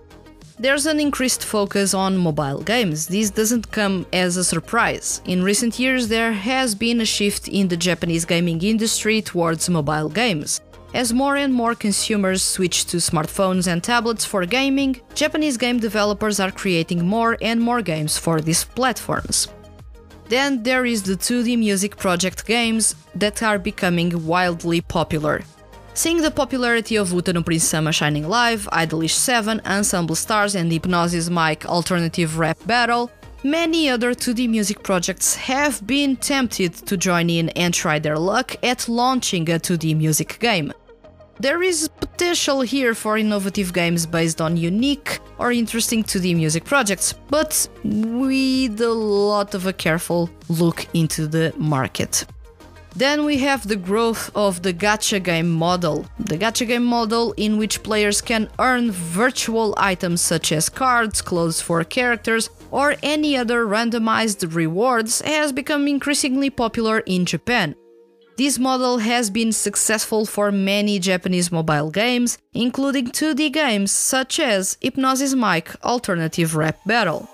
There's 0.58 0.86
an 0.86 1.00
increased 1.00 1.44
focus 1.44 1.94
on 1.94 2.16
mobile 2.16 2.62
games. 2.62 3.08
This 3.08 3.30
doesn't 3.30 3.72
come 3.72 4.06
as 4.12 4.36
a 4.36 4.44
surprise. 4.44 5.20
In 5.26 5.42
recent 5.42 5.78
years, 5.80 6.06
there 6.06 6.32
has 6.32 6.74
been 6.76 7.00
a 7.00 7.04
shift 7.04 7.48
in 7.48 7.66
the 7.66 7.76
Japanese 7.76 8.24
gaming 8.24 8.62
industry 8.62 9.20
towards 9.20 9.68
mobile 9.68 10.08
games. 10.08 10.60
As 10.94 11.12
more 11.12 11.34
and 11.34 11.52
more 11.52 11.74
consumers 11.74 12.40
switch 12.40 12.84
to 12.86 12.98
smartphones 12.98 13.66
and 13.66 13.82
tablets 13.82 14.24
for 14.24 14.46
gaming, 14.46 15.00
Japanese 15.14 15.56
game 15.56 15.80
developers 15.80 16.38
are 16.38 16.52
creating 16.52 17.04
more 17.04 17.36
and 17.42 17.60
more 17.60 17.82
games 17.82 18.16
for 18.16 18.40
these 18.40 18.62
platforms. 18.62 19.48
Then 20.28 20.62
there 20.62 20.86
is 20.86 21.02
the 21.02 21.16
2D 21.16 21.58
music 21.58 21.96
project 21.96 22.46
games 22.46 22.94
that 23.16 23.42
are 23.42 23.58
becoming 23.58 24.24
wildly 24.24 24.80
popular. 24.82 25.42
Seeing 25.96 26.22
the 26.22 26.30
popularity 26.32 26.96
of 26.96 27.12
Uta 27.12 27.32
no 27.32 27.42
Prince 27.44 27.62
Sama 27.62 27.92
Shining 27.92 28.28
Live, 28.28 28.68
Idolish 28.72 29.14
7, 29.14 29.60
Ensemble 29.64 30.16
Stars, 30.16 30.56
and 30.56 30.70
Hypnosis 30.72 31.30
Mic 31.30 31.64
Alternative 31.66 32.36
Rap 32.36 32.58
Battle, 32.66 33.12
many 33.44 33.88
other 33.88 34.12
2D 34.12 34.48
music 34.48 34.82
projects 34.82 35.36
have 35.36 35.86
been 35.86 36.16
tempted 36.16 36.74
to 36.74 36.96
join 36.96 37.30
in 37.30 37.48
and 37.50 37.72
try 37.72 38.00
their 38.00 38.18
luck 38.18 38.56
at 38.64 38.88
launching 38.88 39.48
a 39.48 39.60
2D 39.60 39.96
music 39.96 40.40
game. 40.40 40.72
There 41.38 41.62
is 41.62 41.88
potential 42.00 42.62
here 42.62 42.94
for 42.94 43.16
innovative 43.16 43.72
games 43.72 44.04
based 44.04 44.40
on 44.40 44.56
unique 44.56 45.20
or 45.38 45.52
interesting 45.52 46.02
2D 46.02 46.34
music 46.34 46.64
projects, 46.64 47.12
but 47.30 47.68
with 47.84 48.80
a 48.80 48.92
lot 48.92 49.54
of 49.54 49.68
a 49.68 49.72
careful 49.72 50.28
look 50.48 50.88
into 50.92 51.28
the 51.28 51.54
market. 51.56 52.26
Then 52.96 53.24
we 53.24 53.38
have 53.38 53.66
the 53.66 53.76
growth 53.76 54.30
of 54.36 54.62
the 54.62 54.72
gacha 54.72 55.22
game 55.22 55.50
model. 55.50 56.06
The 56.18 56.38
gacha 56.38 56.66
game 56.66 56.84
model 56.84 57.34
in 57.36 57.58
which 57.58 57.82
players 57.82 58.20
can 58.20 58.48
earn 58.60 58.92
virtual 58.92 59.74
items 59.76 60.20
such 60.20 60.52
as 60.52 60.68
cards, 60.68 61.20
clothes 61.20 61.60
for 61.60 61.82
characters, 61.82 62.50
or 62.70 62.94
any 63.02 63.36
other 63.36 63.66
randomized 63.66 64.54
rewards 64.54 65.20
has 65.22 65.52
become 65.52 65.88
increasingly 65.88 66.50
popular 66.50 67.00
in 67.00 67.24
Japan. 67.24 67.74
This 68.36 68.58
model 68.58 68.98
has 68.98 69.30
been 69.30 69.52
successful 69.52 70.26
for 70.26 70.50
many 70.52 70.98
Japanese 70.98 71.50
mobile 71.50 71.90
games, 71.90 72.38
including 72.52 73.08
2D 73.08 73.52
games 73.52 73.90
such 73.90 74.38
as 74.38 74.76
Hypnosis 74.80 75.34
Mic 75.34 75.70
Alternative 75.84 76.54
Rap 76.54 76.78
Battle. 76.86 77.28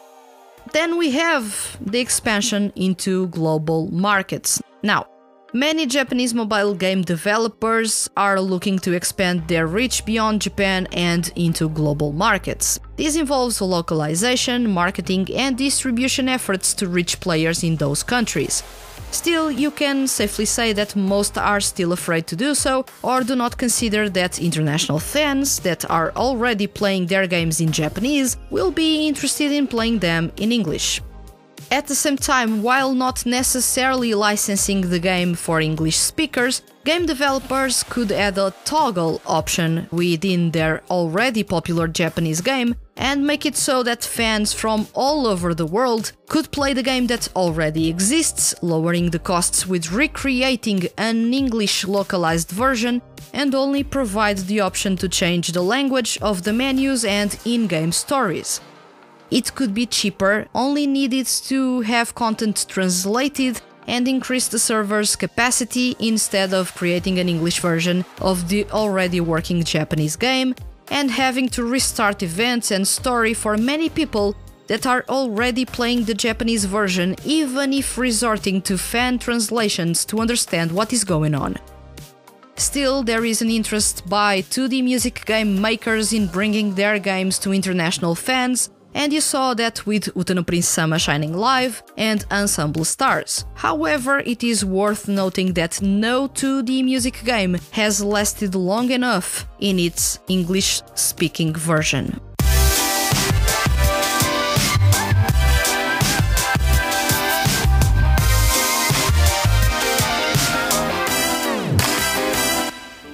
Then 0.73 0.99
we 0.99 1.11
have 1.13 1.77
the 1.81 2.01
expansion 2.01 2.73
into 2.77 3.29
global 3.29 3.91
markets. 3.91 4.61
Now, 4.83 5.07
Many 5.53 5.87
Japanese 5.87 6.33
mobile 6.33 6.75
game 6.75 7.03
developers 7.03 8.09
are 8.17 8.41
looking 8.41 8.79
to 8.81 8.93
expand 8.93 9.49
their 9.49 9.67
reach 9.67 10.05
beyond 10.05 10.43
Japan 10.43 10.87
and 10.93 11.33
into 11.35 11.69
global 11.69 12.13
markets. 12.13 12.79
This 12.95 13.17
involves 13.17 13.61
localization, 13.61 14.71
marketing, 14.71 15.27
and 15.35 15.59
distribution 15.59 16.29
efforts 16.29 16.73
to 16.75 16.87
reach 16.87 17.19
players 17.19 17.65
in 17.65 17.75
those 17.75 18.05
countries. 18.05 18.63
Still, 19.11 19.51
you 19.51 19.73
can 19.73 20.07
safely 20.07 20.45
say 20.45 20.73
that 20.73 20.95
most 20.95 21.37
are 21.37 21.59
still 21.59 21.93
afraid 21.93 22.29
to 22.29 22.37
do 22.37 22.55
so, 22.55 22.87
or 23.03 23.25
do 23.25 23.35
not 23.35 23.59
consider 23.59 24.09
that 24.09 24.41
international 24.41 25.01
fans 25.01 25.59
that 25.61 25.85
are 25.91 26.13
already 26.15 26.69
playing 26.69 27.07
their 27.07 27.27
games 27.27 27.61
in 27.61 27.73
Japanese 27.73 28.37
will 28.51 28.71
be 28.71 29.09
interested 29.09 29.51
in 29.51 29.67
playing 29.67 29.99
them 29.99 30.31
in 30.37 30.53
English. 30.53 31.01
At 31.73 31.87
the 31.87 31.95
same 31.95 32.17
time, 32.17 32.65
while 32.65 32.95
not 32.95 33.25
necessarily 33.25 34.13
licensing 34.13 34.81
the 34.81 34.99
game 34.99 35.35
for 35.35 35.61
English 35.61 35.99
speakers, 35.99 36.63
game 36.85 37.07
developers 37.07 37.85
could 37.85 38.11
add 38.11 38.37
a 38.39 38.53
toggle 38.65 39.23
option 39.25 39.87
within 39.93 40.51
their 40.51 40.83
already 40.91 41.45
popular 41.45 41.87
Japanese 41.87 42.41
game 42.41 42.75
and 42.97 43.25
make 43.25 43.47
it 43.47 43.57
so 43.57 43.85
that 43.85 44.03
fans 44.03 44.53
from 44.53 44.89
all 44.95 45.29
over 45.29 45.55
the 45.55 45.65
world 45.65 46.11
could 46.29 46.51
play 46.51 46.73
the 46.73 46.83
game 46.83 47.07
that 47.07 47.29
already 47.37 47.89
exists, 47.89 48.53
lowering 48.63 49.11
the 49.11 49.21
costs 49.21 49.65
with 49.65 49.93
recreating 49.93 50.89
an 50.99 51.33
English 51.33 51.85
localized 51.85 52.51
version 52.51 53.01
and 53.33 53.55
only 53.55 53.85
provide 53.85 54.39
the 54.39 54.59
option 54.59 54.97
to 54.97 55.09
change 55.09 55.53
the 55.53 55.63
language 55.63 56.19
of 56.21 56.43
the 56.43 56.53
menus 56.53 57.05
and 57.05 57.39
in 57.45 57.69
game 57.69 57.93
stories. 57.93 58.61
It 59.31 59.55
could 59.55 59.75
be 59.75 59.87
cheaper, 59.87 60.47
only 60.55 60.87
needed 60.87 61.27
to 61.49 61.83
have 61.83 62.15
content 62.15 62.67
translated 62.69 63.61
and 63.87 64.07
increase 64.07 64.49
the 64.49 64.59
server's 64.59 65.17
capacity 65.17 65.97
instead 65.99 66.53
of 66.53 66.75
creating 66.75 67.19
an 67.19 67.29
English 67.29 67.61
version 67.61 68.05
of 68.21 68.49
the 68.49 68.65
already 68.71 69.21
working 69.21 69.63
Japanese 69.65 70.17
game 70.17 70.55
and 70.91 71.11
having 71.11 71.49
to 71.51 71.65
restart 71.65 72.23
events 72.23 72.71
and 72.71 72.87
story 72.87 73.35
for 73.35 73.57
many 73.57 73.89
people 73.89 74.35
that 74.67 74.87
are 74.87 75.05
already 75.09 75.65
playing 75.65 76.05
the 76.05 76.15
Japanese 76.15 76.65
version, 76.65 77.17
even 77.25 77.73
if 77.73 77.99
resorting 77.99 78.63
to 78.63 78.79
fan 78.79 79.19
translations 79.19 80.05
to 80.05 80.21
understand 80.21 80.71
what 80.71 80.93
is 80.93 81.03
going 81.03 81.35
on. 81.35 81.57
Still, 82.55 83.03
there 83.03 83.25
is 83.25 83.43
an 83.43 83.51
interest 83.51 84.09
by 84.09 84.43
2D 84.43 84.85
music 84.85 85.25
game 85.25 85.61
makers 85.61 86.13
in 86.13 86.27
bringing 86.27 86.75
their 86.75 86.99
games 86.99 87.39
to 87.41 87.53
international 87.53 88.15
fans, 88.15 88.71
and 88.95 89.13
you 89.13 89.21
saw 89.21 89.55
that 89.55 89.87
with 89.87 90.09
Uta 90.17 90.35
no 90.35 90.43
Prince 90.43 90.69
Sama 90.69 90.99
Shining 90.99 91.35
Live 91.37 91.83
and 91.97 92.25
Ensemble 92.31 92.85
Stars. 92.85 93.45
However, 93.55 94.21
it 94.21 94.43
is 94.43 94.65
worth 94.65 95.09
noting 95.09 95.55
that 95.55 95.81
no 95.83 96.29
2D 96.29 96.85
music 96.85 97.23
game 97.25 97.59
has 97.73 98.03
lasted 98.03 98.55
long 98.55 98.91
enough 98.91 99.47
in 99.59 99.79
its 99.79 100.19
English 100.29 100.83
speaking 100.95 101.55
version. 101.55 102.21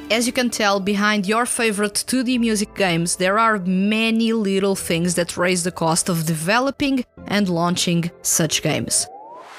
As 0.09 0.25
you 0.25 0.33
can 0.33 0.51
tell, 0.51 0.79
behind 0.79 1.27
your 1.27 1.47
favorite 1.47 2.05
2D 2.07 2.39
music 2.39 2.77
games, 2.77 3.17
there 3.17 3.41
are 3.41 3.59
many 3.59 4.33
little 4.33 4.77
things 4.77 5.17
that 5.17 5.37
raise 5.37 5.65
the 5.65 5.73
cost 5.73 6.09
of 6.09 6.27
developing 6.27 7.05
and 7.27 7.49
launching 7.49 8.09
such 8.23 8.63
games. 8.63 9.09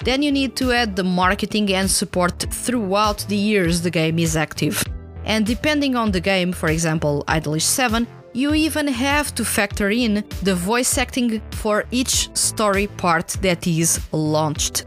Then 0.04 0.22
you 0.22 0.32
need 0.32 0.56
to 0.56 0.72
add 0.72 0.96
the 0.96 1.04
marketing 1.04 1.74
and 1.74 1.92
support 1.92 2.46
throughout 2.50 3.25
the 3.27 3.36
years 3.36 3.82
the 3.82 3.92
game 3.92 4.20
is 4.20 4.38
active. 4.38 4.86
And 5.25 5.46
depending 5.46 5.98
on 5.98 6.12
the 6.12 6.22
game, 6.22 6.54
for 6.54 6.70
example, 6.70 7.25
Idolish 7.27 7.63
7, 7.63 8.08
you 8.32 8.54
even 8.54 8.88
have 8.88 9.36
to 9.36 9.44
factor 9.44 9.89
in 9.89 10.24
the 10.44 10.56
voice 10.56 10.98
acting 10.98 11.42
for 11.51 11.84
each 11.92 12.34
story 12.38 12.88
part 12.88 13.36
that 13.42 13.68
is 13.68 14.00
launched. 14.13 14.86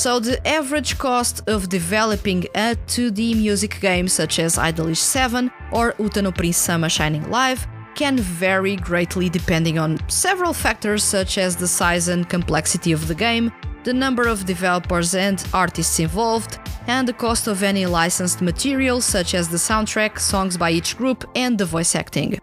So 0.00 0.18
the 0.18 0.40
average 0.48 0.96
cost 0.96 1.46
of 1.46 1.68
developing 1.68 2.44
a 2.54 2.74
2D 2.86 3.36
music 3.36 3.78
game 3.80 4.08
such 4.08 4.38
as 4.38 4.56
Idolish 4.56 4.96
7 4.96 5.50
or 5.72 5.94
Uta 5.98 6.22
no 6.22 6.32
Prince 6.32 6.56
Sama 6.56 6.88
Shining 6.88 7.30
Live 7.30 7.66
can 7.94 8.16
vary 8.16 8.76
greatly 8.76 9.28
depending 9.28 9.78
on 9.78 9.98
several 10.08 10.54
factors 10.54 11.04
such 11.04 11.36
as 11.36 11.54
the 11.54 11.68
size 11.68 12.08
and 12.08 12.26
complexity 12.30 12.92
of 12.92 13.08
the 13.08 13.14
game, 13.14 13.52
the 13.84 13.92
number 13.92 14.26
of 14.26 14.46
developers 14.46 15.14
and 15.14 15.46
artists 15.52 16.00
involved, 16.00 16.58
and 16.86 17.06
the 17.06 17.12
cost 17.12 17.46
of 17.46 17.62
any 17.62 17.84
licensed 17.84 18.40
material 18.40 19.02
such 19.02 19.34
as 19.34 19.50
the 19.50 19.58
soundtrack, 19.58 20.18
songs 20.18 20.56
by 20.56 20.70
each 20.70 20.96
group, 20.96 21.28
and 21.34 21.58
the 21.58 21.66
voice 21.66 21.94
acting. 21.94 22.38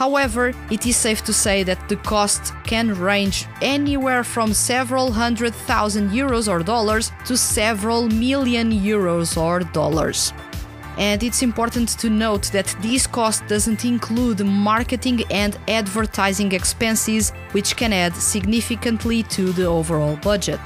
However, 0.00 0.54
it 0.70 0.86
is 0.86 0.96
safe 0.96 1.22
to 1.24 1.32
say 1.34 1.62
that 1.64 1.90
the 1.90 1.96
cost 1.96 2.54
can 2.64 2.94
range 2.94 3.44
anywhere 3.60 4.24
from 4.24 4.54
several 4.54 5.12
hundred 5.12 5.54
thousand 5.54 6.08
euros 6.08 6.48
or 6.48 6.62
dollars 6.62 7.12
to 7.26 7.36
several 7.36 8.08
million 8.08 8.72
euros 8.72 9.36
or 9.36 9.60
dollars. 9.60 10.32
And 10.96 11.22
it's 11.22 11.42
important 11.42 11.90
to 11.98 12.08
note 12.08 12.50
that 12.52 12.74
this 12.80 13.06
cost 13.06 13.46
doesn't 13.46 13.84
include 13.84 14.40
marketing 14.42 15.20
and 15.30 15.58
advertising 15.68 16.52
expenses, 16.52 17.32
which 17.52 17.76
can 17.76 17.92
add 17.92 18.16
significantly 18.16 19.22
to 19.24 19.52
the 19.52 19.66
overall 19.66 20.16
budget. 20.16 20.64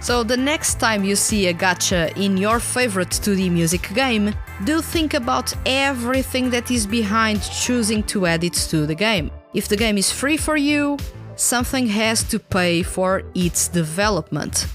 So 0.00 0.22
the 0.22 0.38
next 0.38 0.80
time 0.80 1.04
you 1.04 1.16
see 1.16 1.48
a 1.48 1.54
gacha 1.54 2.16
in 2.16 2.38
your 2.38 2.60
favorite 2.60 3.10
2D 3.10 3.50
music 3.50 3.92
game, 3.94 4.34
do 4.64 4.80
think 4.80 5.14
about 5.14 5.52
everything 5.66 6.50
that 6.50 6.70
is 6.70 6.86
behind 6.86 7.42
choosing 7.42 8.02
to 8.04 8.26
add 8.26 8.44
it 8.44 8.54
to 8.54 8.86
the 8.86 8.94
game. 8.94 9.30
If 9.52 9.68
the 9.68 9.76
game 9.76 9.98
is 9.98 10.12
free 10.12 10.36
for 10.36 10.56
you, 10.56 10.96
something 11.36 11.86
has 11.88 12.22
to 12.24 12.38
pay 12.38 12.82
for 12.82 13.22
its 13.34 13.68
development. 13.68 14.66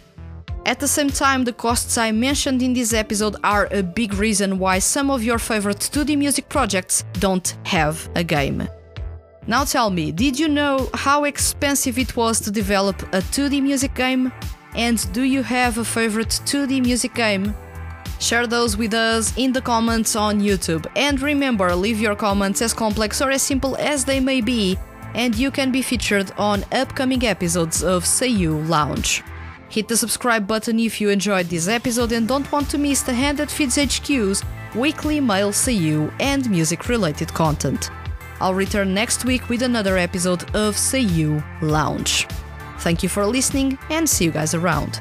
At 0.65 0.79
the 0.79 0.87
same 0.87 1.09
time, 1.09 1.45
the 1.45 1.53
costs 1.53 1.97
I 1.97 2.11
mentioned 2.11 2.61
in 2.61 2.73
this 2.73 2.93
episode 2.93 3.37
are 3.43 3.67
a 3.71 3.81
big 3.81 4.13
reason 4.13 4.59
why 4.59 4.79
some 4.79 5.09
of 5.09 5.23
your 5.23 5.39
favorite 5.39 5.79
2D 5.79 6.17
music 6.17 6.49
projects 6.49 7.05
don't 7.13 7.57
have 7.63 8.09
a 8.15 8.23
game. 8.23 8.67
Now 9.47 9.63
tell 9.63 9.89
me, 9.89 10.11
did 10.11 10.37
you 10.37 10.47
know 10.47 10.89
how 10.93 11.23
expensive 11.23 11.97
it 11.97 12.15
was 12.15 12.39
to 12.41 12.51
develop 12.51 13.01
a 13.13 13.21
2D 13.21 13.63
music 13.63 13.95
game? 13.95 14.31
And 14.75 15.11
do 15.13 15.23
you 15.23 15.41
have 15.41 15.77
a 15.77 15.85
favorite 15.85 16.41
2D 16.45 16.83
music 16.83 17.15
game? 17.15 17.55
Share 18.19 18.47
those 18.47 18.75
with 18.75 18.93
us 18.93 19.33
in 19.37 19.53
the 19.53 19.61
comments 19.61 20.15
on 20.15 20.41
YouTube. 20.41 20.85
And 20.95 21.21
remember, 21.21 21.73
leave 21.73 22.01
your 22.01 22.15
comments 22.15 22.61
as 22.61 22.73
complex 22.73 23.21
or 23.21 23.31
as 23.31 23.41
simple 23.41 23.77
as 23.77 24.03
they 24.03 24.19
may 24.19 24.41
be, 24.41 24.77
and 25.15 25.35
you 25.35 25.51
can 25.51 25.71
be 25.71 25.81
featured 25.81 26.31
on 26.37 26.65
upcoming 26.71 27.25
episodes 27.25 27.81
of 27.81 28.03
Seiyu 28.03 28.67
Lounge. 28.67 29.23
Hit 29.69 29.87
the 29.87 29.95
subscribe 29.95 30.47
button 30.47 30.79
if 30.79 30.99
you 30.99 31.09
enjoyed 31.09 31.45
this 31.45 31.67
episode 31.67 32.11
and 32.11 32.27
don't 32.27 32.51
want 32.51 32.69
to 32.71 32.77
miss 32.77 33.03
the 33.03 33.13
Hand 33.13 33.37
That 33.37 33.49
Feeds 33.49 33.77
HQ's 33.77 34.43
weekly 34.75 35.19
male 35.19 35.51
Seiyu 35.51 36.13
and 36.19 36.49
music 36.49 36.89
related 36.89 37.33
content. 37.33 37.89
I'll 38.41 38.53
return 38.53 38.93
next 38.93 39.25
week 39.25 39.47
with 39.47 39.61
another 39.61 39.97
episode 39.97 40.43
of 40.55 40.75
Seiyu 40.75 41.43
Lounge. 41.61 42.27
Thank 42.79 43.03
you 43.03 43.09
for 43.09 43.25
listening 43.25 43.77
and 43.89 44.09
see 44.09 44.25
you 44.25 44.31
guys 44.31 44.53
around. 44.53 44.99